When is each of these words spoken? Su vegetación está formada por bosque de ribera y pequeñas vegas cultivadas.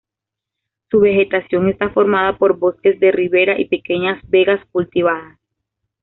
Su 0.89 0.99
vegetación 0.99 1.69
está 1.69 1.91
formada 1.91 2.35
por 2.39 2.57
bosque 2.57 2.93
de 2.93 3.11
ribera 3.11 3.59
y 3.61 3.65
pequeñas 3.65 4.19
vegas 4.27 4.59
cultivadas. 4.71 5.37